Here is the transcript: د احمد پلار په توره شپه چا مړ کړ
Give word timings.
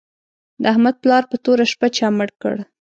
د 0.61 0.63
احمد 0.73 0.95
پلار 1.03 1.23
په 1.31 1.35
توره 1.43 1.65
شپه 1.71 1.87
چا 1.97 2.07
مړ 2.17 2.29
کړ 2.41 2.55